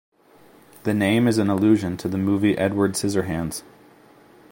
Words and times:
The 0.81 0.95
name 0.95 1.27
is 1.27 1.37
an 1.37 1.51
allusion 1.51 1.95
to 1.97 2.07
the 2.07 2.17
movie 2.17 2.57
"Edward 2.57 2.93
Scissorhands". 2.95 3.61